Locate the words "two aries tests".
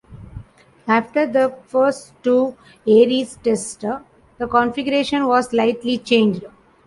2.23-3.75